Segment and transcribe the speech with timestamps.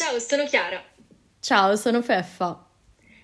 [0.00, 0.82] Ciao, sono Chiara.
[1.40, 2.66] Ciao, sono Feffa.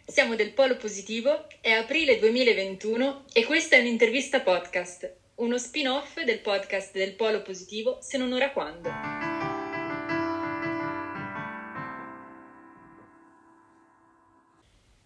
[0.05, 6.41] Siamo del Polo Positivo, è aprile 2021 e questa è un'intervista podcast, uno spin-off del
[6.41, 8.91] podcast del Polo Positivo Se non ora quando.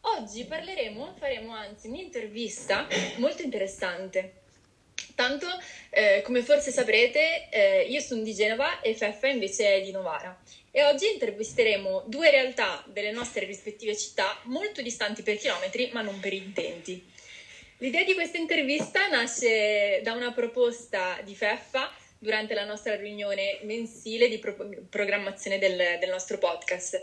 [0.01, 4.40] Oggi parleremo, faremo anzi un'intervista molto interessante.
[5.15, 5.47] Tanto,
[5.91, 10.39] eh, come forse saprete, eh, io sono di Genova e Feffa invece è di Novara
[10.73, 16.21] e oggi intervisteremo due realtà delle nostre rispettive città molto distanti per chilometri ma non
[16.21, 17.05] per intenti.
[17.79, 24.29] L'idea di questa intervista nasce da una proposta di Feffa durante la nostra riunione mensile
[24.29, 24.55] di pro-
[24.89, 27.03] programmazione del, del, nostro podcast.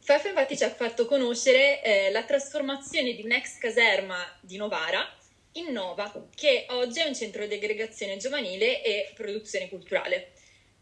[0.00, 5.06] Feffa infatti ci ha fatto conoscere eh, la trasformazione di un'ex caserma di Novara
[5.54, 10.32] in Nova, che oggi è un centro di aggregazione giovanile e produzione culturale.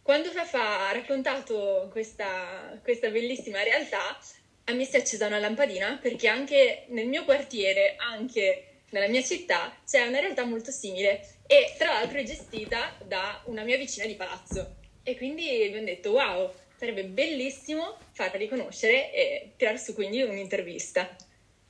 [0.02, 4.18] Quando Fafa ha raccontato questa, questa bellissima realtà,
[4.64, 9.22] a me si è accesa una lampadina perché anche nel mio quartiere, anche nella mia
[9.22, 14.06] città, c'è una realtà molto simile e tra l'altro è gestita da una mia vicina
[14.06, 14.76] di palazzo.
[15.02, 21.14] E quindi abbiamo detto wow, sarebbe bellissimo farla riconoscere e tirar su quindi un'intervista.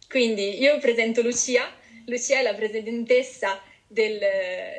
[0.08, 1.70] Quindi io presento Lucia,
[2.06, 4.18] Lucia è la presidentessa del,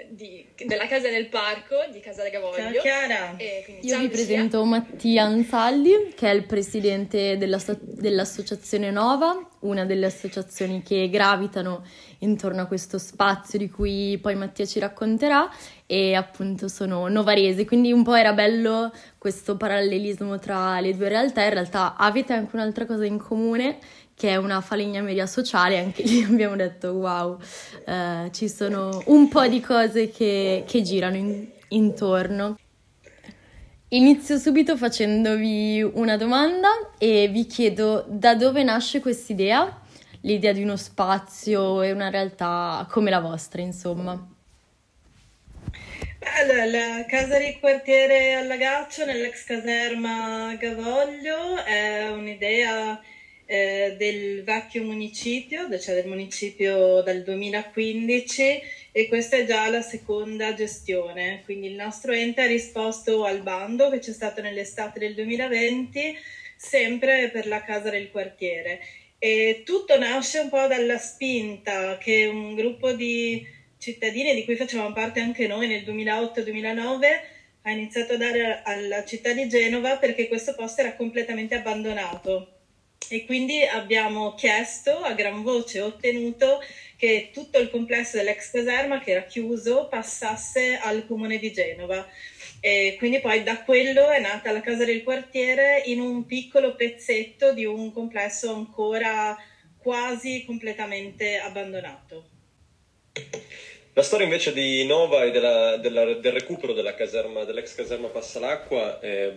[0.09, 2.55] di, della casa nel parco di Casa Gavoglio.
[2.55, 3.35] Ciao Chiara!
[3.37, 4.09] Io ciao vi Lucia.
[4.09, 11.85] presento Mattia Ansaldi, che è il presidente della, dell'associazione Nova, una delle associazioni che gravitano
[12.19, 15.47] intorno a questo spazio di cui poi Mattia ci racconterà
[15.85, 21.43] e appunto sono novarese, quindi un po' era bello questo parallelismo tra le due realtà,
[21.43, 23.77] in realtà avete anche un'altra cosa in comune
[24.23, 27.37] che è una falegnameria sociale, anche lì abbiamo detto wow,
[27.85, 32.57] eh, ci sono un po' di cose che, che girano in, intorno.
[33.89, 39.81] Inizio subito facendovi una domanda e vi chiedo da dove nasce quest'idea,
[40.21, 44.11] l'idea di uno spazio e una realtà come la vostra, insomma.
[46.39, 53.01] Allora, la casa di quartiere Allagaccio nell'ex caserma Gavoglio è un'idea
[53.53, 60.55] eh, del vecchio municipio, cioè del municipio dal 2015 e questa è già la seconda
[60.55, 66.17] gestione, quindi il nostro ente ha risposto al bando che c'è stato nell'estate del 2020
[66.57, 68.79] sempre per la casa del quartiere.
[69.19, 73.45] E tutto nasce un po' dalla spinta che un gruppo di
[73.77, 77.05] cittadini di cui facevamo parte anche noi nel 2008-2009
[77.61, 82.52] ha iniziato a dare alla città di Genova perché questo posto era completamente abbandonato
[83.09, 86.61] e quindi abbiamo chiesto a gran voce, ottenuto
[86.97, 92.07] che tutto il complesso dell'ex caserma che era chiuso passasse al comune di Genova.
[92.59, 97.51] E quindi poi da quello è nata la casa del quartiere in un piccolo pezzetto
[97.51, 99.37] di un complesso ancora
[99.77, 102.29] quasi completamente abbandonato.
[103.95, 108.99] La storia invece di Nova e della, della, del recupero della caserma, dell'ex caserma Passalacqua
[109.01, 109.33] eh,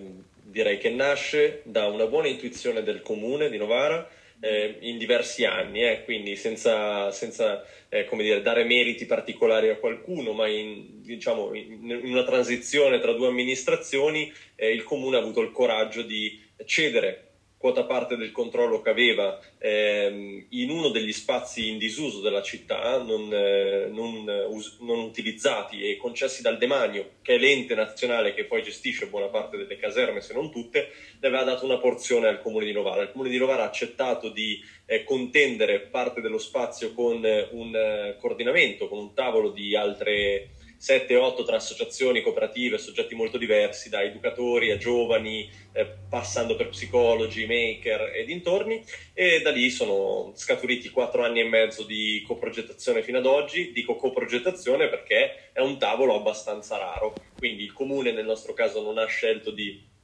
[0.48, 4.08] direi che nasce da una buona intuizione del comune di Novara
[4.40, 10.32] eh, in diversi anni, eh, quindi senza, senza eh, dire, dare meriti particolari a qualcuno,
[10.32, 15.52] ma in, diciamo, in, una transizione tra due amministrazioni eh, il comune ha avuto il
[15.52, 17.25] coraggio di cedere
[17.66, 23.02] quota parte del controllo che aveva ehm, in uno degli spazi in disuso della città,
[23.02, 28.44] non, eh, non, us- non, utilizzati e concessi dal Demanio, che è l'ente nazionale che
[28.44, 32.40] poi gestisce buona parte delle caserme, se non tutte, ne aveva dato una porzione al
[32.40, 33.02] comune di Novara.
[33.02, 37.74] Il comune di Novara ha accettato di eh, contendere parte dello spazio con eh, un
[37.74, 44.02] eh, coordinamento, con un tavolo di altre 7-8 tra associazioni, cooperative, soggetti molto diversi, da
[44.02, 48.84] educatori a giovani, eh, passando per psicologi, maker e dintorni,
[49.14, 53.72] e da lì sono scaturiti 4 anni e mezzo di coprogettazione fino ad oggi.
[53.72, 58.98] Dico coprogettazione perché è un tavolo abbastanza raro, quindi il comune nel nostro caso non
[58.98, 59.94] ha scelto di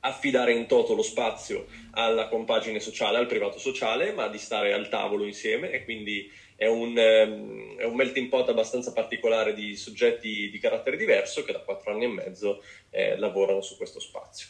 [0.00, 4.88] affidare in toto lo spazio alla compagine sociale, al privato sociale, ma di stare al
[4.88, 10.50] tavolo insieme e quindi è un, ehm, è un, melting pot abbastanza particolare di soggetti
[10.50, 14.48] di carattere diverso che da quattro anni e mezzo eh, lavorano su questo spazio.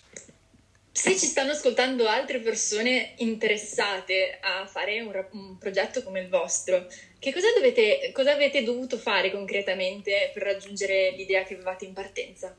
[0.90, 6.86] Se ci stanno ascoltando altre persone interessate a fare un, un progetto come il vostro,
[7.18, 12.56] che cosa, dovete, cosa avete dovuto fare concretamente per raggiungere l'idea che avevate in partenza?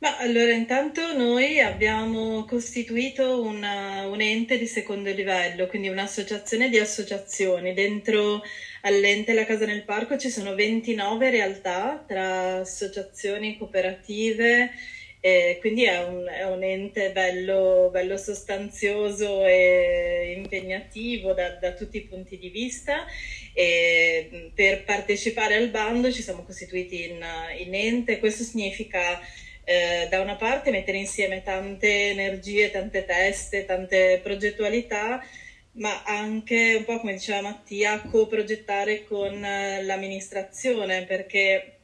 [0.00, 6.78] Ma allora, intanto noi abbiamo costituito una, un ente di secondo livello, quindi un'associazione di
[6.78, 7.74] associazioni.
[7.74, 8.42] Dentro
[8.82, 14.70] all'ente La Casa nel Parco ci sono 29 realtà tra associazioni, cooperative
[15.22, 21.98] E quindi è un, è un ente bello, bello, sostanzioso e impegnativo da, da, tutti
[21.98, 23.04] i punti di vista
[23.52, 27.22] e per partecipare al bando ci siamo costituiti in,
[27.58, 29.20] in ente, questo significa
[29.64, 35.24] eh, da una parte mettere insieme tante energie, tante teste, tante progettualità,
[35.72, 41.80] ma anche un po' come diceva Mattia, co-progettare con eh, l'amministrazione perché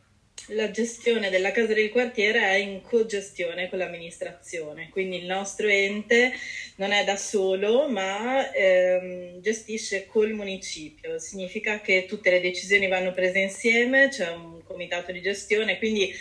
[0.50, 6.32] la gestione della casa del quartiere è in co-gestione con l'amministrazione, quindi il nostro ente
[6.76, 11.19] non è da solo, ma ehm, gestisce col municipio.
[11.19, 16.14] Significa che tutte le decisioni vanno prese insieme, c'è un comitato di gestione, quindi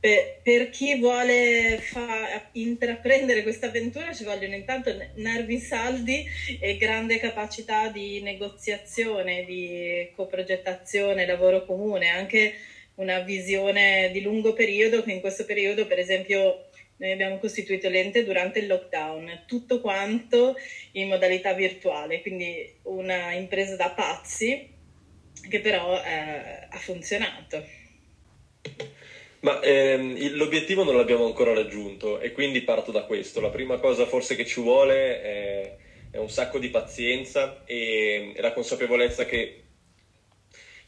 [0.00, 6.24] per, per chi vuole fa, intraprendere questa avventura ci vogliono intanto nervi saldi
[6.58, 12.54] e grande capacità di negoziazione, di coprogettazione, lavoro comune, anche
[12.94, 18.24] una visione di lungo periodo che in questo periodo per esempio noi abbiamo costituito l'ente
[18.24, 20.54] durante il lockdown, tutto quanto
[20.92, 24.68] in modalità virtuale, quindi una impresa da pazzi
[25.48, 27.64] che però eh, ha funzionato.
[29.40, 33.40] Ma ehm, l'obiettivo non l'abbiamo ancora raggiunto e quindi parto da questo.
[33.40, 35.76] La prima cosa forse che ci vuole è,
[36.10, 39.62] è un sacco di pazienza e, la consapevolezza che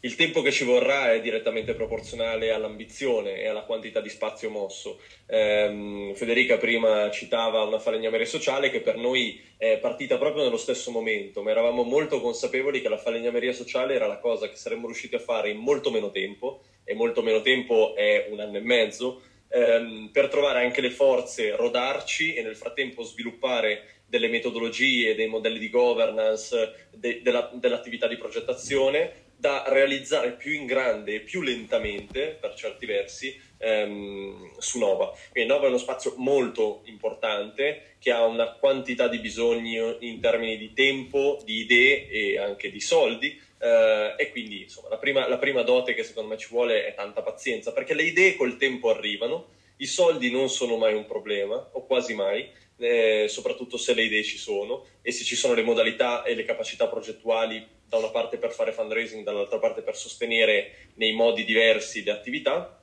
[0.05, 5.01] il tempo che ci vorrà è direttamente proporzionale all'ambizione e alla quantità di spazio mosso.
[5.27, 10.91] Eh, Federica prima citava una falegnameria sociale che per noi è partita proprio nello stesso
[10.91, 15.15] momento, ma eravamo molto consapevoli che la falegnameria sociale era la cosa che saremmo riusciti
[15.15, 19.21] a fare in molto meno tempo, e molto meno tempo è un anno e mezzo,
[19.49, 25.61] ehm, per trovare anche le forze, rodarci e nel frattempo sviluppare delle metodologie, dei modelli
[25.61, 32.39] di governance, de- della- dell'attività di progettazione da realizzare più in grande e più lentamente,
[32.41, 35.13] per certi versi, ehm, su Nova.
[35.33, 40.57] Quindi Nova è uno spazio molto importante che ha una quantità di bisogni in termini
[40.57, 43.37] di tempo, di idee e anche di soldi.
[43.59, 46.95] Eh, e quindi insomma, la prima, la prima dote che secondo me ci vuole è
[46.95, 51.57] tanta pazienza, perché le idee col tempo arrivano, i soldi non sono mai un problema,
[51.73, 52.49] o quasi mai,
[52.79, 56.45] eh, soprattutto se le idee ci sono e se ci sono le modalità e le
[56.45, 62.05] capacità progettuali da una parte per fare fundraising, dall'altra parte per sostenere nei modi diversi
[62.05, 62.82] le attività.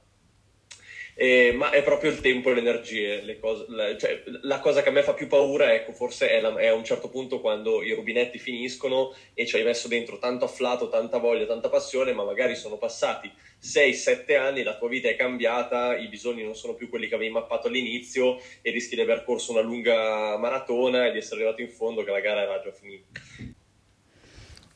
[1.22, 3.40] Eh, ma è proprio il tempo e le energie.
[3.42, 6.56] Cose, la, cioè, la, cosa che a me fa più paura, ecco, forse è, la,
[6.56, 10.46] è, a un certo punto quando i rubinetti finiscono e ci hai messo dentro tanto
[10.46, 13.30] afflato, tanta voglia, tanta passione, ma magari sono passati
[13.62, 17.34] 6-7 anni, la tua vita è cambiata, i bisogni non sono più quelli che avevi
[17.34, 21.70] mappato all'inizio e rischi di aver corso una lunga maratona e di essere arrivato in
[21.70, 23.20] fondo che la gara era già finita.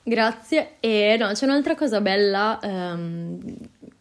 [0.03, 0.75] Grazie.
[0.81, 3.39] E no, c'è un'altra cosa bella um,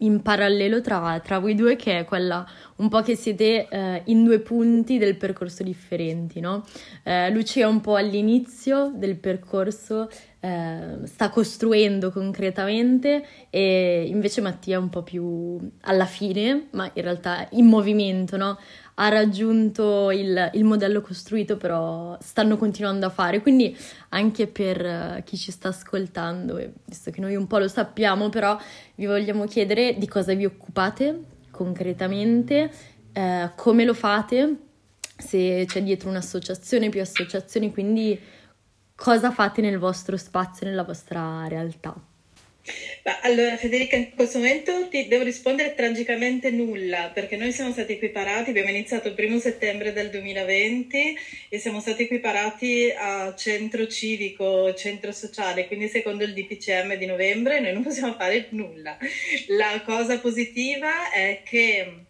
[0.02, 2.46] in parallelo tra, tra, voi due che è quella
[2.76, 6.64] un po' che siete uh, in due punti del percorso differenti, no?
[7.04, 10.08] Uh, Lucia è un po' all'inizio del percorso,
[10.40, 17.02] uh, sta costruendo concretamente e invece Mattia è un po' più alla fine, ma in
[17.02, 18.58] realtà in movimento, no?
[18.94, 23.40] Ha raggiunto il, il, modello costruito, però stanno continuando a fare.
[23.40, 23.76] Quindi
[24.10, 24.84] anche per
[25.18, 28.58] uh, chi ci sta ascoltando, visto che noi un po' lo sappiamo, però
[28.96, 32.70] vi vogliamo chiedere di cosa vi occupate concretamente,
[33.14, 34.56] uh, come lo fate,
[35.16, 38.18] se c'è dietro un'associazione, più associazioni, quindi
[38.94, 41.94] cosa fate nel vostro spazio, nella vostra realtà.
[43.04, 47.94] Ma allora Federica, in questo momento ti devo rispondere tragicamente nulla, perché noi siamo stati
[47.94, 51.16] equiparati, abbiamo iniziato il primo settembre del 2020
[51.48, 57.58] e siamo stati equiparati a centro civico, centro sociale, quindi secondo il DPCM di novembre
[57.58, 58.96] noi non possiamo fare nulla.
[59.48, 62.04] La cosa positiva è che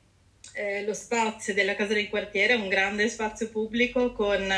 [0.55, 4.53] eh, lo spazio della Casa del Quartiere è un grande spazio pubblico con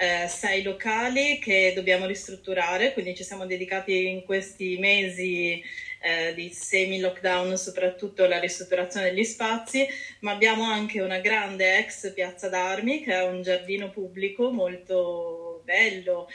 [0.00, 5.62] eh, sei locali che dobbiamo ristrutturare, quindi ci siamo dedicati in questi mesi
[6.00, 9.86] eh, di semi-lockdown soprattutto alla ristrutturazione degli spazi,
[10.20, 16.30] ma abbiamo anche una grande ex piazza d'armi che è un giardino pubblico molto bello.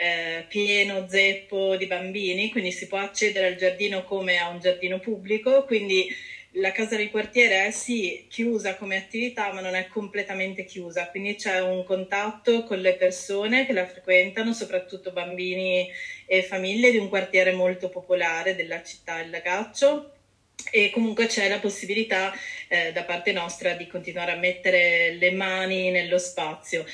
[0.00, 5.00] Eh, pieno zeppo di bambini, quindi si può accedere al giardino come a un giardino
[5.00, 6.06] pubblico, quindi
[6.52, 11.34] la casa di quartiere è sì chiusa come attività, ma non è completamente chiusa, quindi
[11.36, 15.88] c'è un contatto con le persone che la frequentano, soprattutto bambini
[16.26, 20.12] e famiglie di un quartiere molto popolare della città Il Lagaccio
[20.70, 22.32] e comunque c'è la possibilità
[22.68, 26.84] eh, da parte nostra di continuare a mettere le mani nello spazio.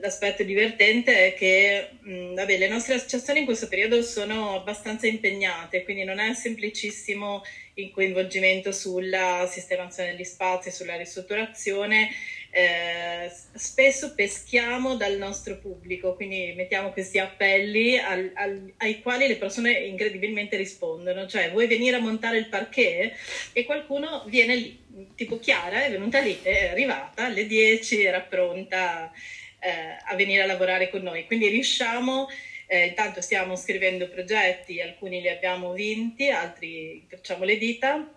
[0.00, 5.84] L'aspetto divertente è che mh, vabbè, le nostre associazioni in questo periodo sono abbastanza impegnate,
[5.84, 7.42] quindi non è semplicissimo
[7.74, 12.10] il coinvolgimento sulla sistemazione degli spazi, sulla ristrutturazione,
[12.58, 19.36] eh, spesso peschiamo dal nostro pubblico, quindi mettiamo questi appelli al, al, ai quali le
[19.36, 23.12] persone incredibilmente rispondono, cioè vuoi venire a montare il parquet?
[23.52, 24.78] E qualcuno viene lì,
[25.14, 29.12] tipo Chiara è venuta lì, è arrivata alle 10, era pronta
[29.60, 32.26] eh, a venire a lavorare con noi, quindi riusciamo...
[32.68, 38.12] Eh, intanto stiamo scrivendo progetti, alcuni li abbiamo vinti, altri facciamo le dita.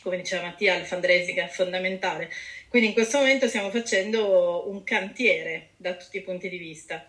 [0.00, 2.30] Come diceva Mattia, il fundraising è fondamentale.
[2.72, 7.06] Quindi in questo momento stiamo facendo un cantiere da tutti i punti di vista.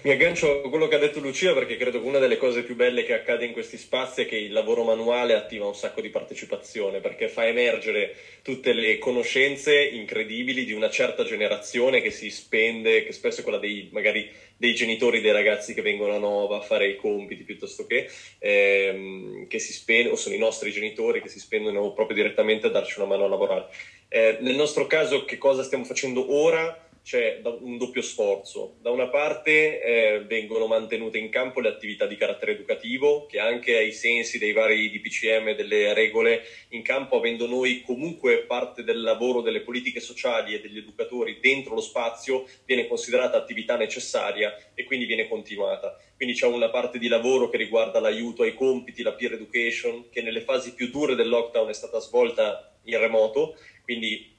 [0.00, 2.74] Mi aggancio a quello che ha detto Lucia perché credo che una delle cose più
[2.74, 6.10] belle che accade in questi spazi è che il lavoro manuale attiva un sacco di
[6.10, 13.04] partecipazione perché fa emergere tutte le conoscenze incredibili di una certa generazione che si spende,
[13.04, 16.60] che spesso è quella dei magari dei genitori dei ragazzi che vengono a Nova a
[16.60, 21.28] fare i compiti piuttosto che, ehm, che si spendono, o sono i nostri genitori che
[21.28, 23.66] si spendono proprio direttamente a darci una mano a lavorare.
[24.14, 26.86] Eh, nel nostro caso che cosa stiamo facendo ora?
[27.04, 28.76] C'è un doppio sforzo.
[28.80, 33.76] Da una parte eh, vengono mantenute in campo le attività di carattere educativo, che anche
[33.76, 39.02] ai sensi dei vari DPCM e delle regole in campo, avendo noi comunque parte del
[39.02, 44.84] lavoro delle politiche sociali e degli educatori dentro lo spazio, viene considerata attività necessaria e
[44.84, 45.98] quindi viene continuata.
[46.16, 50.22] Quindi c'è una parte di lavoro che riguarda l'aiuto ai compiti, la peer education, che
[50.22, 54.33] nelle fasi più dure del lockdown è stata svolta in remoto, quindi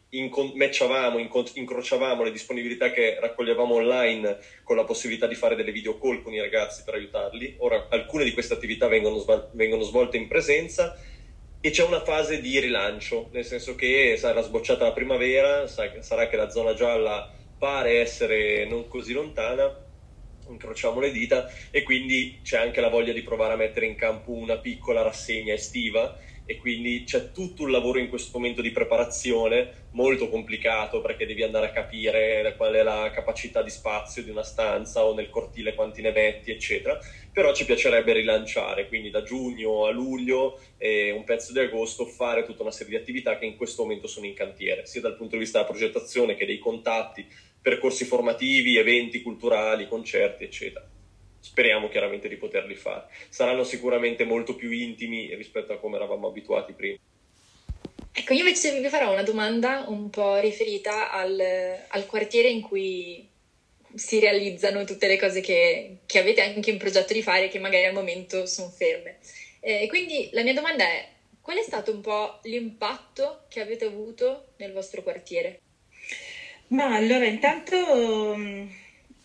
[0.54, 6.22] matchavamo, incrociavamo le disponibilità che raccoglievamo online con la possibilità di fare delle video call
[6.22, 7.56] con i ragazzi per aiutarli.
[7.60, 10.98] Ora alcune di queste attività vengono, vengono svolte in presenza
[11.60, 16.36] e c'è una fase di rilancio, nel senso che sarà sbocciata la primavera, sarà che
[16.36, 19.76] la zona gialla pare essere non così lontana,
[20.48, 24.32] incrociamo le dita e quindi c'è anche la voglia di provare a mettere in campo
[24.32, 29.88] una piccola rassegna estiva e quindi c'è tutto un lavoro in questo momento di preparazione
[29.92, 34.44] molto complicato perché devi andare a capire qual è la capacità di spazio di una
[34.44, 36.98] stanza o nel cortile quanti ne metti eccetera.
[37.32, 42.46] Però ci piacerebbe rilanciare quindi da giugno a luglio e un pezzo di agosto fare
[42.46, 45.36] tutta una serie di attività che in questo momento sono in cantiere sia dal punto
[45.36, 47.26] di vista della progettazione che dei contatti
[47.60, 50.88] percorsi formativi eventi culturali concerti eccetera
[51.46, 53.06] speriamo chiaramente di poterli fare.
[53.30, 56.98] Saranno sicuramente molto più intimi rispetto a come eravamo abituati prima.
[58.12, 61.40] Ecco, io invece vi farò una domanda un po' riferita al,
[61.88, 63.28] al quartiere in cui
[63.94, 67.86] si realizzano tutte le cose che, che, avete anche in progetto di fare che magari
[67.86, 69.20] al momento sono ferme.
[69.60, 71.08] Eh, quindi la mia domanda è,
[71.42, 75.60] qual è stato un po' l'impatto che avete avuto nel vostro quartiere?
[76.70, 77.76] Ma allora, intanto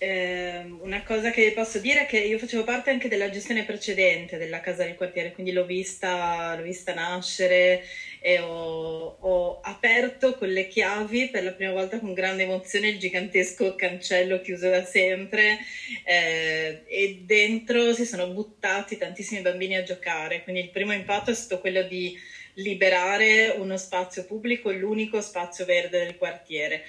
[0.02, 4.38] eh, una cosa che posso dire è che io facevo parte anche della gestione precedente
[4.38, 7.85] della casa del quartiere, quindi l'ho vista, l'ho vista nascere
[8.19, 12.99] e ho, ho, aperto con le chiavi per la prima volta con grande emozione il
[12.99, 15.59] gigantesco cancello chiuso da sempre
[16.04, 21.35] eh, e dentro si sono buttati tantissimi bambini a giocare, quindi il primo impatto è
[21.35, 22.16] stato quello di
[22.54, 26.85] liberare uno spazio pubblico, l'unico spazio verde del quartiere.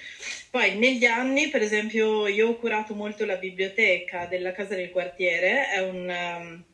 [0.50, 5.68] Poi negli anni, per esempio, io ho curato molto la biblioteca della casa del quartiere,
[5.70, 6.64] è un, um,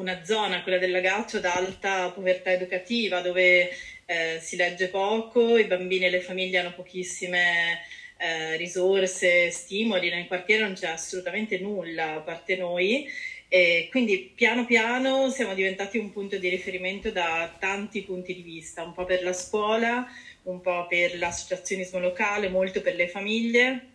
[0.00, 3.70] una zona, quella del Lagaccio, ad alta povertà educativa, dove
[4.06, 7.80] eh, si legge poco, i bambini e le famiglie hanno pochissime
[8.18, 13.06] eh, risorse, stimoli, nel quartiere non c'è assolutamente nulla a parte noi
[13.48, 18.82] e quindi piano piano siamo diventati un punto di riferimento da tanti punti di vista,
[18.82, 20.06] un po' per la scuola,
[20.42, 23.86] un po' per l'associazionismo locale, molto per le famiglie.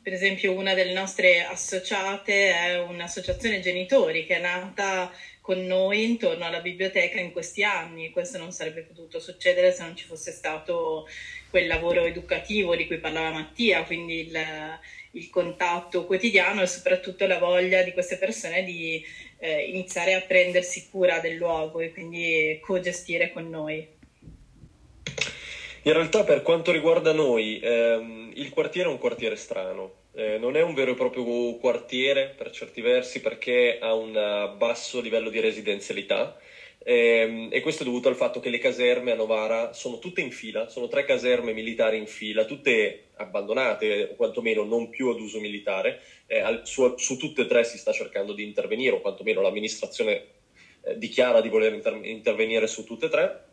[0.00, 5.10] Per esempio una delle nostre associate è un'associazione genitori che è nata
[5.40, 8.10] con noi intorno alla biblioteca in questi anni.
[8.10, 11.08] Questo non sarebbe potuto succedere se non ci fosse stato
[11.50, 14.38] quel lavoro educativo di cui parlava Mattia, quindi il,
[15.14, 19.02] il contatto quotidiano e soprattutto la voglia di queste persone di
[19.38, 23.86] eh, iniziare a prendersi cura del luogo e quindi co-gestire con noi.
[25.86, 30.56] In realtà per quanto riguarda noi, ehm, il quartiere è un quartiere strano, eh, non
[30.56, 35.40] è un vero e proprio quartiere per certi versi perché ha un basso livello di
[35.40, 36.38] residenzialità,
[36.84, 40.20] e, ehm, e questo è dovuto al fatto che le caserme a Novara sono tutte
[40.20, 45.18] in fila, sono tre caserme militari in fila, tutte abbandonate o quantomeno non più ad
[45.18, 46.00] uso militare.
[46.26, 50.24] Eh, al, su, su, tutte e tre si sta cercando di intervenire, o quantomeno l'amministrazione
[50.82, 53.44] eh, dichiara di voler inter- intervenire su tutte e tre.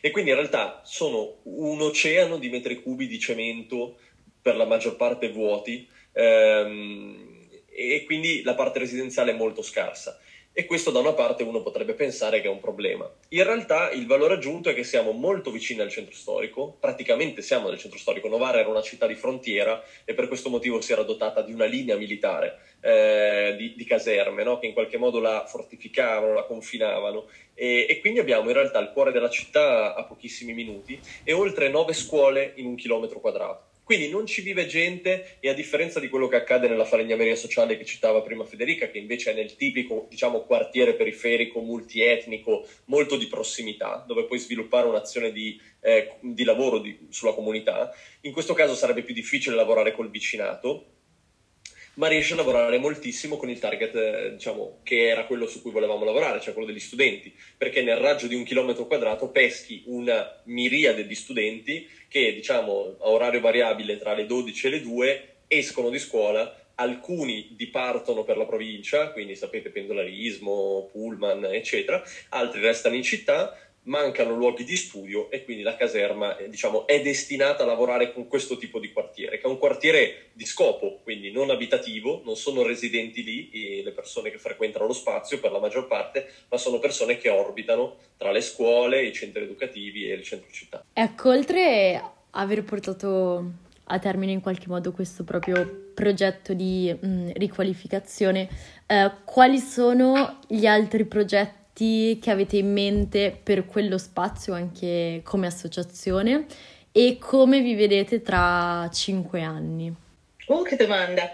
[0.00, 3.98] E quindi in realtà sono un oceano di metri cubi di cemento,
[4.40, 10.18] per la maggior parte vuoti, ehm, e quindi la parte residenziale è molto scarsa.
[10.60, 13.10] E questo da una parte uno potrebbe pensare che è un problema.
[13.28, 17.70] In realtà il valore aggiunto è che siamo molto vicini al centro storico, praticamente siamo
[17.70, 21.02] nel centro storico, Novara era una città di frontiera e per questo motivo si era
[21.02, 24.58] dotata di una linea militare eh, di, di, caserme no?
[24.58, 28.90] che in qualche modo la fortificavano, la confinavano e, e, quindi abbiamo in realtà il
[28.92, 33.69] cuore della città a pochissimi minuti e oltre nove scuole in un chilometro quadrato.
[33.90, 37.76] Quindi non ci vive gente e a differenza di quello che accade nella falegnameria sociale
[37.76, 43.26] che citava prima Federica, che invece è nel tipico diciamo, quartiere periferico, multietnico, molto di
[43.26, 48.76] prossimità, dove puoi sviluppare un'azione di, eh, di lavoro di, sulla comunità, in questo caso
[48.76, 50.99] sarebbe più difficile lavorare col vicinato,
[52.00, 55.70] ma riesce a lavorare moltissimo con il target, eh, diciamo, che era quello su cui
[55.70, 60.40] volevamo lavorare, cioè quello degli studenti, perché nel raggio di un chilometro quadrato peschi una
[60.44, 65.90] miriade di studenti che, diciamo, a orario variabile tra le 12 e le 2 escono
[65.90, 73.02] di scuola, alcuni dipartono per la provincia, quindi sapete pendolarismo, pullman, eccetera, altri restano in
[73.02, 73.54] città,
[73.84, 78.26] mancano luoghi di studio e quindi la caserma eh, diciamo, è destinata a lavorare con
[78.26, 82.62] questo tipo di quartiere, che è un quartiere di scopo, quindi non abitativo, non sono
[82.62, 87.16] residenti lì le persone che frequentano lo spazio per la maggior parte, ma sono persone
[87.16, 90.84] che orbitano tra le scuole, i centri educativi e il centro città.
[90.92, 93.52] Ecco, oltre aver portato
[93.84, 98.48] a termine in qualche modo questo proprio progetto di mh, riqualificazione,
[98.86, 105.22] eh, quali sono gli altri progetti progetti che avete in mente per quello spazio anche
[105.24, 106.44] come associazione
[106.92, 109.92] e come vi vedete tra cinque anni?
[110.46, 111.30] Oh, che domanda!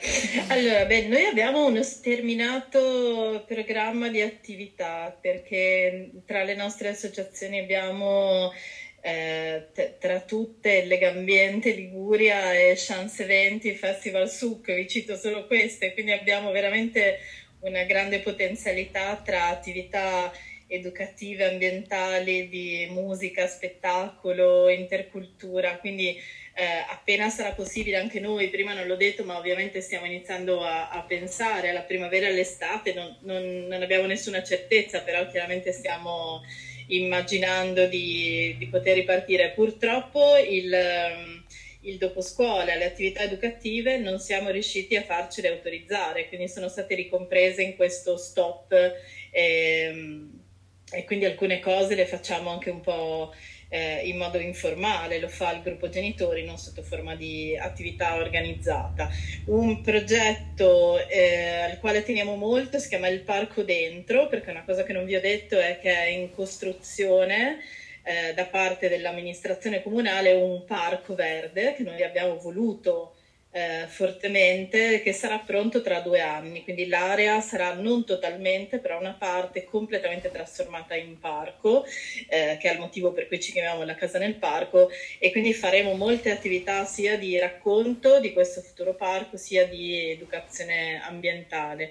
[0.49, 8.53] Allora, beh, noi abbiamo uno sterminato programma di attività perché tra le nostre associazioni abbiamo
[9.00, 15.95] eh, t- tra tutte Legambiente Liguria e Chance Eventi Festival Suc, vi cito solo queste,
[15.95, 17.19] quindi abbiamo veramente
[17.66, 20.32] una grande potenzialità tra attività
[20.68, 26.16] educative, ambientali, di musica, spettacolo, intercultura, quindi
[26.54, 30.88] eh, appena sarà possibile anche noi, prima non l'ho detto, ma ovviamente stiamo iniziando a,
[30.88, 36.42] a pensare alla primavera e all'estate, non, non, non, abbiamo nessuna certezza, però chiaramente stiamo
[36.88, 39.50] immaginando di, di poter ripartire.
[39.50, 41.44] Purtroppo il
[41.87, 46.94] il dopo scuola, le attività educative non siamo riusciti a farcele autorizzare, quindi sono state
[46.94, 48.92] ricomprese in questo stop e,
[49.31, 50.44] ehm,
[50.92, 53.33] e quindi alcune cose le facciamo anche un po'
[53.68, 59.09] eh, in modo informale, lo fa il gruppo genitori, non sotto forma di attività organizzata.
[59.46, 64.85] Un progetto eh, al quale teniamo molto si chiama Il Parco Dentro, perché una cosa
[64.85, 67.59] che non vi ho detto è che è in costruzione
[68.07, 73.16] eh, da parte dell'amministrazione comunale un parco verde che noi abbiamo voluto
[73.51, 79.16] eh, fortemente, che sarà pronto tra due anni, quindi l'area sarà non totalmente, però una
[79.19, 81.85] parte completamente trasformata in parco,
[82.29, 85.55] eh, che è il motivo per cui ci chiamiamo la casa nel parco, e quindi
[85.55, 91.90] faremo molte attività sia di racconto di questo futuro parco, sia di educazione ambientale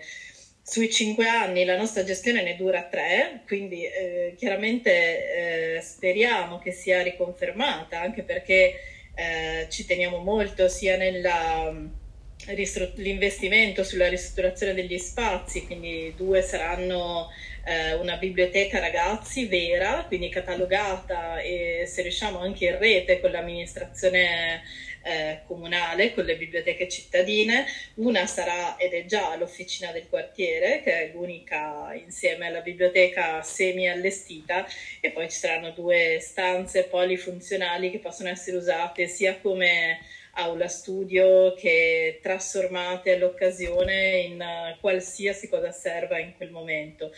[0.68, 6.72] sui cinque anni la nostra gestione ne dura tre, quindi eh, chiaramente eh, speriamo che
[6.72, 8.74] sia riconfermata, anche perché
[9.14, 17.30] eh, ci teniamo molto sia nell'investimento sulla ristrutturazione degli spazi, quindi due saranno
[17.66, 24.62] eh, una biblioteca ragazzi vera, quindi catalogata e se riusciamo anche in rete con l'amministrazione
[25.06, 30.92] eh, comunale con le biblioteche cittadine, una sarà ed è già l'officina del quartiere, che
[30.92, 34.66] è l'unica insieme alla biblioteca semi allestita,
[35.00, 40.00] e poi ci saranno due stanze polifunzionali che possono essere usate sia come
[40.36, 44.44] aula studio che trasformate all'occasione in
[44.80, 47.12] qualsiasi cosa serva in quel momento.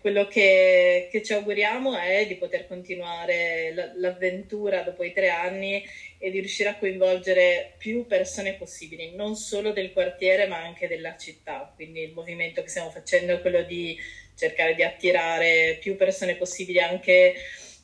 [0.00, 5.84] Quello che, che ci auguriamo è di poter continuare l'avventura dopo i tre anni
[6.18, 11.16] e di riuscire a coinvolgere più persone possibili, non solo del quartiere ma anche della
[11.16, 11.72] città.
[11.74, 13.96] Quindi il movimento che stiamo facendo è quello di
[14.36, 17.34] cercare di attirare più persone possibili anche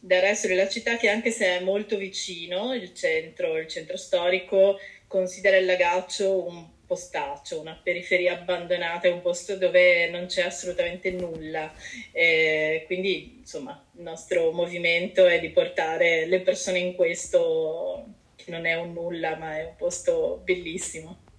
[0.01, 4.79] dal resto della città che anche se è molto vicino il centro, il centro storico,
[5.07, 11.11] considera il lagaccio un postaccio, una periferia abbandonata, è un posto dove non c'è assolutamente
[11.13, 11.73] nulla.
[12.11, 18.67] Eh, quindi, insomma, il nostro movimento è di portare le persone in questo, che non
[18.67, 21.30] è un nulla, ma è un posto bellissimo.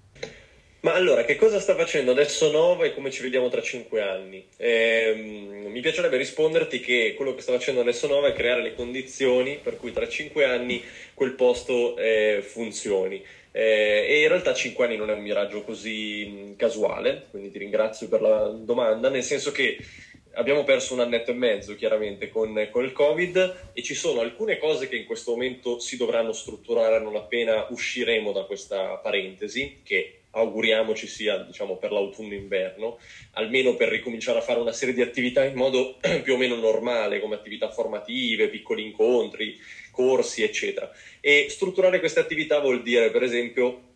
[0.81, 4.47] Ma allora, che cosa sta facendo adesso Nova e come ci vediamo tra cinque anni?
[4.57, 5.13] Eh,
[5.67, 9.77] mi piacerebbe risponderti che quello che sta facendo adesso Nova è creare le condizioni per
[9.77, 13.23] cui tra cinque anni quel posto eh, funzioni.
[13.51, 18.07] Eh, e in realtà 5 anni non è un miraggio così casuale, quindi ti ringrazio
[18.07, 19.77] per la domanda, nel senso che
[20.33, 24.57] abbiamo perso un annetto e mezzo chiaramente con, con, il Covid e ci sono alcune
[24.57, 30.20] cose che in questo momento si dovranno strutturare non appena usciremo da questa parentesi, che
[30.31, 32.97] auguriamo ci sia diciamo, per l'autunno-inverno,
[33.33, 37.19] almeno per ricominciare a fare una serie di attività in modo più o meno normale,
[37.19, 39.57] come attività formative, piccoli incontri,
[39.91, 40.89] corsi, eccetera.
[41.19, 43.89] E strutturare queste attività vuol dire, per esempio,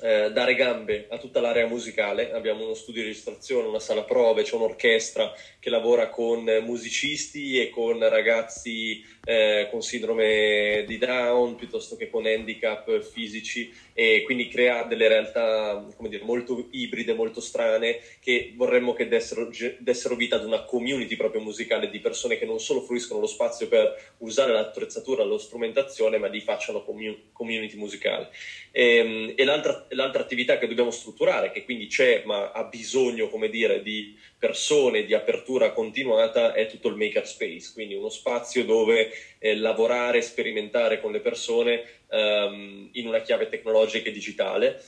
[0.00, 2.32] eh, dare gambe a tutta l'area musicale.
[2.32, 7.70] Abbiamo uno studio di registrazione, una sala prove, c'è un'orchestra che lavora con musicisti e
[7.70, 14.84] con ragazzi eh, con sindrome di Down piuttosto che con handicap fisici e quindi crea
[14.84, 20.62] delle realtà dire, molto ibride, molto strane che vorremmo che dessero, dessero, vita ad una
[20.62, 25.36] community proprio musicale di persone che non solo fruiscono lo spazio per usare l'attrezzatura, lo
[25.36, 28.30] strumentazione, ma di facciano community musicale.
[28.70, 33.28] E, ehm, e l'altra, l'altra attività che dobbiamo strutturare, che quindi c'è ma ha bisogno
[33.28, 39.10] come dire, di persone, di apertura continuata, è tutto il makerspace, quindi uno spazio dove
[39.40, 44.82] eh, lavorare, sperimentare con le persone um, in una chiave tecnologica e digitale.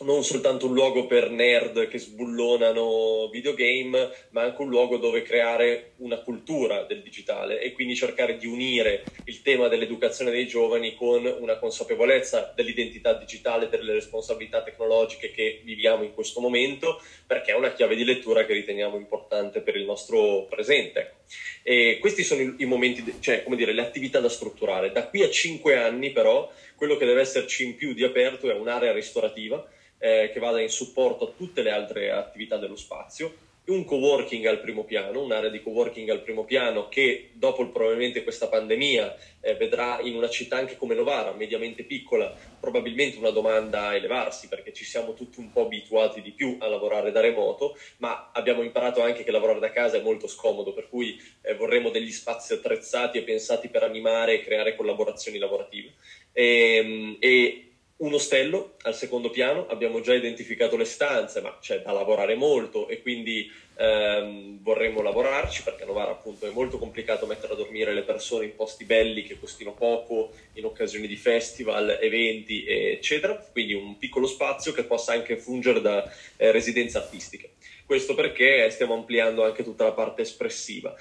[0.00, 5.89] Non soltanto un luogo per nerd che sbullonano videogame, ma anche un luogo dove creare
[6.00, 11.24] una cultura del digitale e quindi cercare di unire il tema dell'educazione dei giovani con
[11.24, 17.72] una consapevolezza dell'identità digitale, delle responsabilità tecnologiche che viviamo in questo momento, perché è una
[17.72, 21.14] chiave di lettura che riteniamo importante per il nostro presente.
[21.62, 24.92] E questi sono i, momenti, cioè come dire, le attività da strutturare.
[24.92, 28.54] Da qui a cinque anni però quello che deve esserci in più di aperto è
[28.54, 29.64] un'area ristorativa
[29.98, 34.60] eh, che vada in supporto a tutte le altre attività dello spazio, un coworking al
[34.60, 40.00] primo piano, un'area di coworking al primo piano che dopo probabilmente questa pandemia eh, vedrà
[40.00, 44.84] in una città anche come Novara, mediamente piccola, probabilmente una domanda a elevarsi perché ci
[44.84, 49.22] siamo tutti un po' abituati di più a lavorare da remoto, ma abbiamo imparato anche
[49.22, 53.22] che lavorare da casa è molto scomodo, per cui eh, vorremmo degli spazi attrezzati e
[53.22, 55.92] pensati per animare e creare collaborazioni lavorative.
[56.32, 57.69] E, ehm, e
[58.00, 62.88] un ostello al secondo piano, abbiamo già identificato le stanze, ma c'è da lavorare molto
[62.88, 67.92] e quindi ehm, vorremmo lavorarci perché a Novara appunto è molto complicato mettere a dormire
[67.92, 73.74] le persone in posti belli che costino poco, in occasioni di festival, eventi eccetera, quindi
[73.74, 76.02] un piccolo spazio che possa anche fungere da
[76.36, 77.52] eh, residenze artistiche.
[77.84, 80.94] Questo perché stiamo ampliando anche tutta la parte espressiva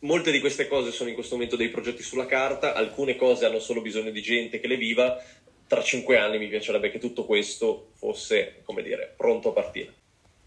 [0.00, 3.58] molte di queste cose sono in questo momento dei progetti sulla carta, alcune cose hanno
[3.58, 5.20] solo bisogno di gente che le viva,
[5.66, 9.92] tra cinque anni mi piacerebbe che tutto questo fosse, come dire, pronto a partire.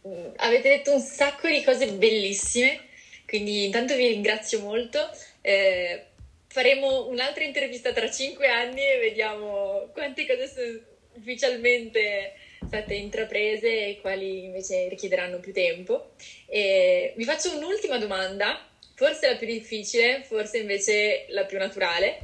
[0.08, 2.88] Mm, avete detto un sacco di cose bellissime,
[3.25, 5.10] quindi intanto vi ringrazio molto.
[5.41, 6.03] Eh,
[6.47, 10.79] faremo un'altra intervista tra cinque anni e vediamo quante cose sono
[11.13, 12.34] ufficialmente
[12.65, 16.12] state intraprese e quali invece richiederanno più tempo.
[16.45, 22.19] E vi faccio un'ultima domanda, forse la più difficile, forse invece la più naturale.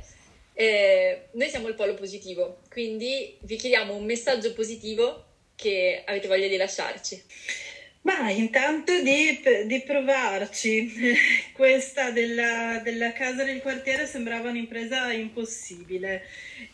[0.57, 6.47] Eh, noi siamo il polo positivo, quindi vi chiediamo un messaggio positivo che avete voglia
[6.47, 7.23] di lasciarci.
[8.03, 10.93] Ma intanto di, di provarci.
[11.51, 16.23] Questa della, della, casa del quartiere sembrava un'impresa impossibile,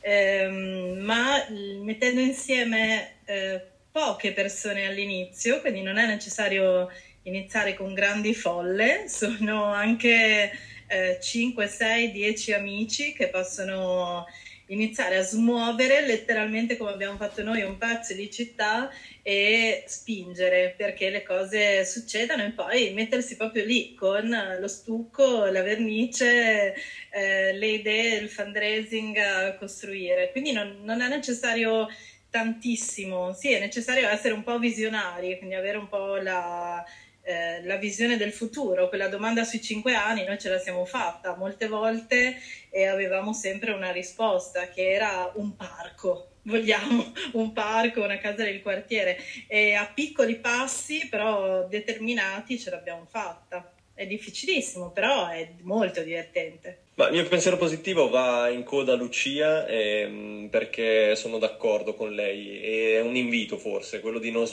[0.01, 6.91] eh, ma mettendo insieme eh, poche persone all'inizio, quindi non è necessario
[7.23, 10.51] iniziare con grandi folle, sono anche
[10.91, 14.25] eh, 5, 6, 10 amici che possono
[14.67, 18.89] iniziare a smuovere letteralmente come abbiamo fatto noi un pezzo di città
[19.21, 25.61] e spingere perché le cose succedano e poi mettersi proprio lì con lo stucco, la
[25.61, 26.73] vernice,
[27.09, 30.31] eh, le idee, il fundraising a costruire.
[30.31, 31.87] Quindi non, non è necessario
[32.29, 36.83] tantissimo, sì è necessario essere un po' visionari, quindi avere un po' la
[37.31, 41.35] eh, la visione del futuro, quella domanda sui cinque anni noi ce la siamo fatta
[41.35, 42.37] molte volte
[42.69, 46.27] e avevamo sempre una risposta che era un parco.
[46.43, 49.17] Vogliamo un parco, una casa del quartiere
[49.47, 53.73] e a piccoli passi però determinati ce l'abbiamo fatta.
[53.93, 56.85] È difficilissimo, però è molto divertente.
[56.95, 62.11] Ma il mio pensiero positivo va in coda a Lucia ehm, perché sono d'accordo con
[62.11, 62.59] lei.
[62.93, 64.47] È un invito forse, quello di non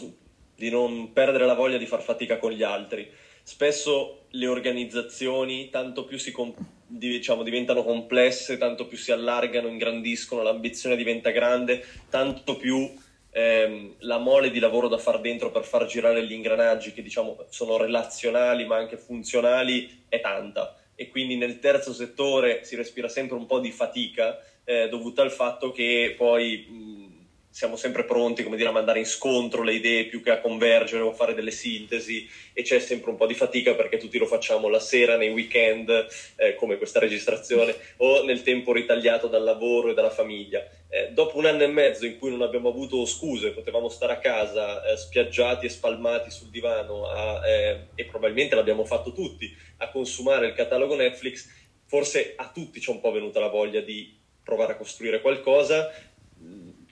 [0.59, 3.09] di non perdere la voglia di far fatica con gli altri.
[3.45, 6.35] Spesso le organizzazioni tanto più si
[6.85, 12.93] diciamo, diventano complesse, tanto più si allargano, ingrandiscono, l'ambizione diventa grande, tanto più
[13.31, 17.47] ehm, la mole di lavoro da far dentro per far girare gli ingranaggi che diciamo
[17.51, 23.37] sono relazionali ma anche funzionali è tanta e quindi nel terzo settore si respira sempre
[23.37, 26.98] un po' di fatica eh, dovuta al fatto che poi
[27.59, 31.11] siamo sempre pronti, dire, a mandare in scontro le idee più che a convergere o
[31.11, 34.69] a fare delle sintesi e c'è sempre un po' di fatica perché tutti lo facciamo
[34.69, 39.95] la sera, nei weekend, eh, come questa registrazione, o nel tempo ritagliato dal lavoro e
[39.95, 40.65] dalla famiglia.
[40.89, 44.19] Eh, dopo un anno e mezzo in cui non abbiamo avuto scuse, potevamo stare a
[44.19, 49.91] casa eh, spiaggiati e spalmati sul divano a, eh, e probabilmente l'abbiamo fatto tutti a
[49.91, 51.49] consumare il catalogo Netflix,
[51.87, 54.15] forse a tutti c'è un po' venuta la voglia di
[54.49, 55.93] provare a costruire qualcosa.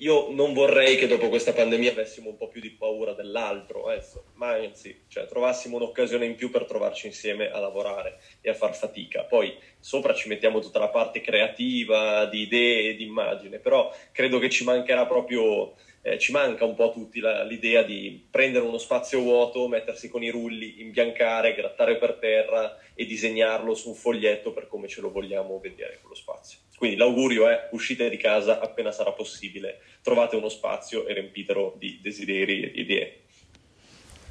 [0.00, 4.02] Io non vorrei che dopo questa pandemia avessimo un po' più di paura dell'altro, eh,
[4.34, 8.74] ma anzi, cioè, trovassimo un'occasione in più per trovarci insieme a lavorare e a far
[8.76, 9.24] fatica.
[9.24, 14.50] Poi sopra ci mettiamo tutta la parte creativa, di idee, di immagine, però credo che
[14.50, 15.74] ci mancherà proprio
[16.06, 20.08] eh, ci manca un po' a tutti la, l'idea di prendere uno spazio vuoto, mettersi
[20.08, 25.00] con i rulli, imbiancare, grattare per terra e disegnarlo su un foglietto per come ce
[25.00, 26.60] lo vogliamo vedere quello spazio.
[26.76, 31.98] Quindi l'augurio è uscite di casa appena sarà possibile, trovate uno spazio e riempitelo di
[32.00, 33.20] desideri e idee.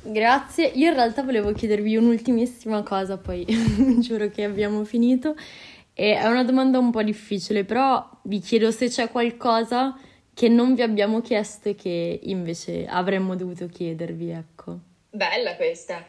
[0.02, 3.46] Grazie, io in realtà volevo chiedervi un'ultimissima cosa, poi
[4.00, 5.36] giuro che abbiamo finito.
[5.94, 9.98] E è una domanda un po' difficile, però vi chiedo se c'è qualcosa
[10.36, 14.80] che non vi abbiamo chiesto e che invece avremmo dovuto chiedervi, ecco.
[15.10, 16.06] Bella questa.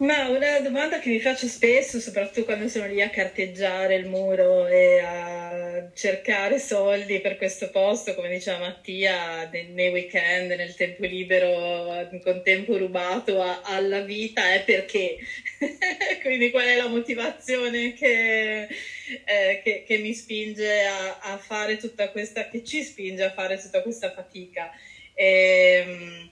[0.00, 4.66] Ma una domanda che mi faccio spesso, soprattutto quando sono lì a carteggiare il muro
[4.66, 12.08] e a cercare soldi per questo posto, come diceva Mattia, nei weekend, nel tempo libero,
[12.22, 15.18] con tempo rubato a, alla vita, è perché.
[16.22, 22.08] Quindi qual è la motivazione che, eh, che, che mi spinge a, a, fare tutta
[22.08, 24.70] questa, che ci spinge a fare tutta questa fatica?
[25.12, 26.30] E, ehm,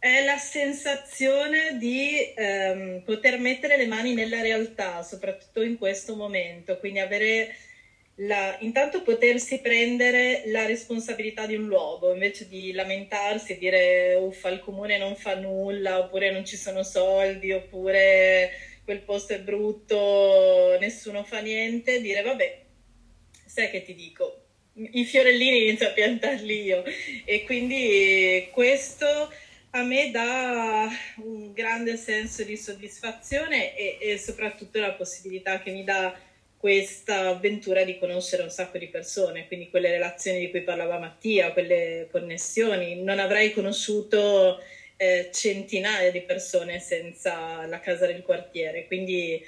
[0.00, 6.78] è la sensazione di ehm, poter mettere le mani nella realtà, soprattutto in questo momento,
[6.78, 7.54] quindi avere
[8.14, 14.48] la, intanto potersi prendere la responsabilità di un luogo invece di lamentarsi e dire uffa
[14.48, 18.50] il comune non fa nulla oppure non ci sono soldi oppure
[18.84, 22.60] quel posto è brutto, nessuno fa niente, dire vabbè,
[23.44, 26.82] sai che ti dico, i fiorellini inizio a piantarli io.
[27.26, 29.30] E quindi questo
[29.70, 35.84] a me dà un grande senso di soddisfazione e, e, soprattutto la possibilità che mi
[35.84, 36.12] dà
[36.56, 41.52] questa avventura di conoscere un sacco di persone, quindi quelle relazioni di cui parlava Mattia,
[41.52, 43.02] quelle connessioni.
[43.02, 44.60] Non avrei conosciuto
[44.96, 49.42] eh, centinaia di persone senza la casa del quartiere, quindi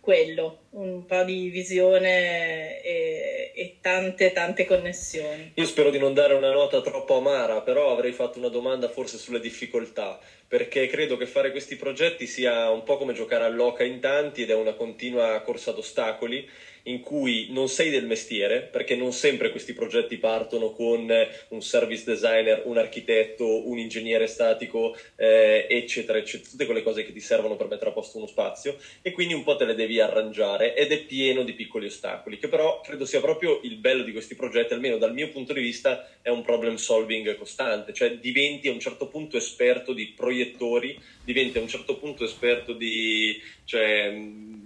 [0.00, 5.52] quello, un po' di visione e, e, tante tante connessioni.
[5.54, 9.18] Io spero di non dare una nota troppo amara, però avrei fatto una domanda forse
[9.18, 14.00] sulle difficoltà, perché credo che fare questi progetti sia un po' come giocare all'oca in
[14.00, 16.48] tanti ed è una continua corsa d'ostacoli
[16.84, 21.10] in cui non sei del mestiere, perché non sempre questi progetti partono con
[21.48, 27.12] un service designer, un architetto, un ingegnere statico, eh, eccetera, eccetera, tutte quelle cose che
[27.12, 30.00] ti servono per mettere a posto uno spazio e quindi un po' te le devi
[30.00, 34.12] arrangiare ed è pieno di piccoli ostacoli, che però credo sia proprio il bello di
[34.12, 38.68] questi progetti, almeno dal mio punto di vista è un problem solving costante, cioè diventi
[38.68, 43.40] a un certo punto esperto di proiettori, diventi a un certo punto esperto di...
[43.64, 44.58] Cioè,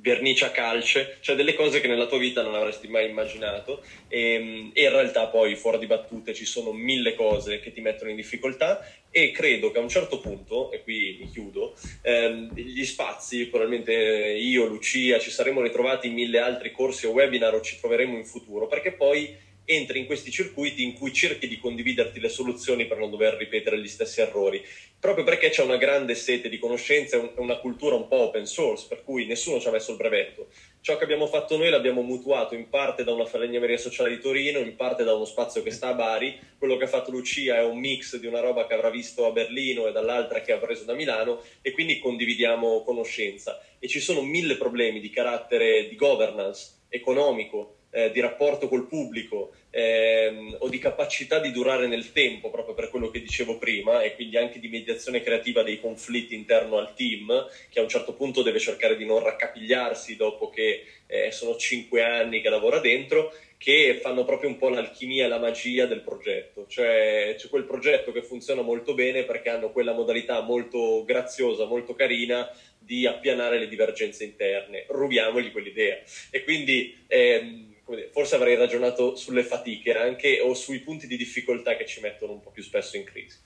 [0.00, 3.82] vernice a calce, cioè delle cose che nella tua vita non avresti mai immaginato.
[4.08, 8.10] E, e, in realtà poi fuori di battute ci sono mille cose che ti mettono
[8.10, 12.84] in difficoltà e credo che a un certo punto, e qui mi chiudo, ehm, gli
[12.84, 17.78] spazi, probabilmente io, Lucia, ci saremmo ritrovati in mille altri corsi o webinar o ci
[17.78, 22.28] troveremo in futuro, perché poi entri in questi circuiti in cui cerchi di condividerti le
[22.28, 24.62] soluzioni per non dover ripetere gli stessi errori,
[24.98, 28.86] proprio perché c'è una grande sete di conoscenza e una cultura un po' open source,
[28.88, 30.48] per cui nessuno ci ha messo il brevetto.
[30.80, 34.58] Ciò che abbiamo fatto noi l'abbiamo mutuato in parte da una falegnameria sociale di Torino,
[34.58, 37.62] in parte da uno spazio che sta a Bari, quello che ha fatto Lucia è
[37.62, 40.84] un mix di una roba che avrà visto a Berlino e dall'altra che ha preso
[40.84, 43.62] da Milano e quindi condividiamo conoscenza.
[43.78, 49.52] E ci sono mille problemi di carattere di governance economico, eh, di rapporto col pubblico
[49.70, 54.14] ehm, o di capacità di durare nel tempo, proprio per quello che dicevo prima, e
[54.14, 58.42] quindi anche di mediazione creativa dei conflitti interno al team, che a un certo punto
[58.42, 63.98] deve cercare di non raccapigliarsi dopo che eh, sono cinque anni che lavora dentro, che
[64.00, 66.66] fanno proprio un po' l'alchimia e la magia del progetto.
[66.66, 71.94] Cioè c'è quel progetto che funziona molto bene perché hanno quella modalità molto graziosa, molto
[71.94, 72.48] carina
[72.78, 74.86] di appianare le divergenze interne.
[74.88, 75.98] Rubiamogli quell'idea.
[76.30, 76.96] E quindi...
[77.06, 77.68] Ehm,
[78.10, 82.40] forse avrei ragionato sulle fatiche anche o sui punti di difficoltà che ci mettono un
[82.40, 83.38] po' più spesso in crisi.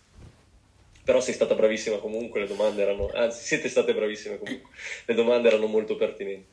[1.04, 4.70] Però sei stata bravissima comunque, le domande erano, anzi siete state bravissime comunque,
[5.04, 6.46] le domande erano molto pertinenti.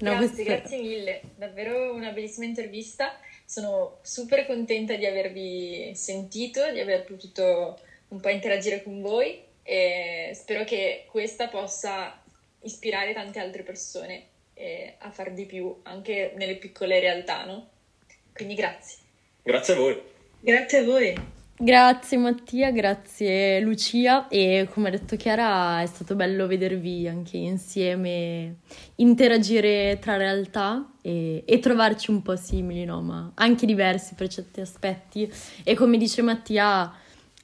[0.00, 6.80] No, grazie, grazie mille, davvero una bellissima intervista sono super contenta di avervi sentito, di
[6.80, 12.20] aver potuto un po' interagire con voi e spero che questa possa
[12.62, 17.68] ispirare tante altre persone eh, a far di più anche nelle piccole realtà, no?
[18.32, 18.98] Quindi grazie.
[19.42, 20.02] Grazie a voi.
[20.40, 21.14] Grazie a voi.
[21.54, 28.56] Grazie Mattia, grazie Lucia e come ha detto Chiara è stato bello vedervi anche insieme
[28.96, 33.00] interagire tra realtà e, e trovarci un po' simili, no?
[33.02, 36.92] ma anche diversi per certi aspetti e come dice Mattia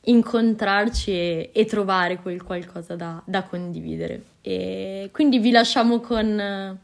[0.09, 4.23] incontrarci e, e trovare quel qualcosa da, da, condividere.
[4.43, 6.79] E quindi vi lasciamo con,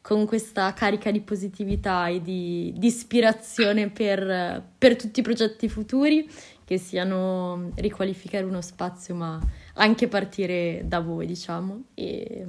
[0.00, 6.28] con questa carica di positività e di, di ispirazione per, per tutti i progetti futuri
[6.64, 9.40] che siano riqualificare uno spazio, ma
[9.74, 11.84] anche partire da voi, diciamo.
[11.94, 12.44] E,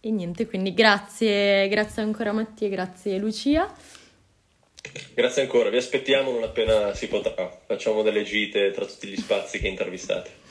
[0.00, 3.70] e niente, quindi grazie, grazie ancora Mattia, grazie Lucia.
[5.14, 7.50] Grazie ancora, vi aspettiamo non appena si potrà.
[7.66, 10.45] Facciamo delle gite tra tutti gli spazi che intervistate.